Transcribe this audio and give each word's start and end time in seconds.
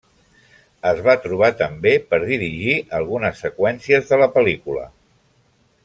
Es 0.91 1.01
va 1.07 1.13
trobar 1.25 1.49
també 1.59 1.93
per 2.13 2.21
dirigir 2.25 2.79
algunes 3.01 3.45
seqüències 3.47 4.11
de 4.15 4.21
la 4.23 4.31
pel·lícula. 4.39 4.89